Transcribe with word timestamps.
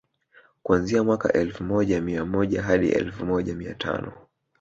kuanzia 0.63 1.03
mwaka 1.03 1.33
elfu 1.33 1.63
moja 1.63 2.01
mia 2.01 2.25
moja 2.25 2.61
hadi 2.63 2.89
elfu 2.89 3.25
moja 3.25 3.55
mia 3.55 3.73
tano 3.73 4.13